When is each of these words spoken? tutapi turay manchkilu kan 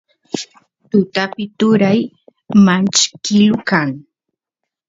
tutapi 0.89 1.43
turay 1.59 1.99
manchkilu 2.65 3.55
kan 3.69 3.89